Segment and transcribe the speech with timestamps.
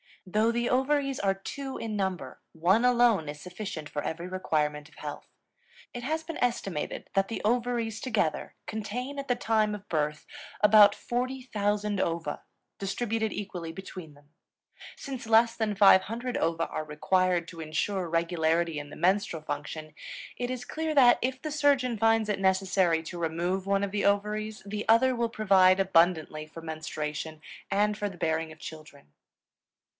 [0.25, 4.95] Though the ovaries are two in number, one alone is sufficient for every requirement of
[4.95, 5.27] health.
[5.93, 10.25] It has been estimated that the ovaries together contain at the time of birth
[10.61, 12.41] about 40,000 ova,
[12.79, 14.29] distributed equally between them.
[14.95, 19.93] Since less than 500 ova are required to insure regularity in the menstrual function,
[20.37, 24.05] it is clear that, if the surgeon finds it necessary to remove one of the
[24.05, 29.11] ovaries, the other will provide abundantly for menstruation and for the bearing of children.